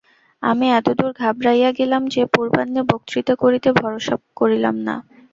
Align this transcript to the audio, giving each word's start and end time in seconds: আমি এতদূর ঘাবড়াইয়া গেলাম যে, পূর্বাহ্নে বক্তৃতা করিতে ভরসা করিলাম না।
আমি 0.43 0.65
এতদূর 0.71 1.11
ঘাবড়াইয়া 1.19 1.69
গেলাম 1.79 2.01
যে, 2.13 2.21
পূর্বাহ্নে 2.33 2.81
বক্তৃতা 2.91 3.33
করিতে 3.43 3.69
ভরসা 3.79 4.15
করিলাম 4.39 4.75
না। 4.87 4.95